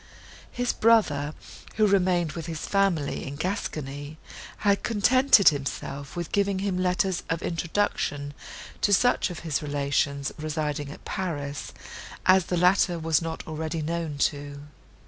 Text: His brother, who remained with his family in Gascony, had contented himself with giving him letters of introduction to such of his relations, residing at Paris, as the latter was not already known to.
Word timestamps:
His 0.51 0.73
brother, 0.73 1.35
who 1.75 1.85
remained 1.85 2.31
with 2.31 2.47
his 2.47 2.65
family 2.65 3.23
in 3.27 3.35
Gascony, 3.35 4.17
had 4.65 4.81
contented 4.81 5.49
himself 5.49 6.15
with 6.15 6.31
giving 6.31 6.57
him 6.57 6.75
letters 6.81 7.21
of 7.29 7.43
introduction 7.43 8.33
to 8.81 8.95
such 8.95 9.29
of 9.29 9.41
his 9.41 9.61
relations, 9.61 10.31
residing 10.39 10.89
at 10.89 11.05
Paris, 11.05 11.71
as 12.25 12.45
the 12.47 12.57
latter 12.57 12.97
was 12.97 13.21
not 13.21 13.45
already 13.47 13.83
known 13.83 14.17
to. 14.31 14.61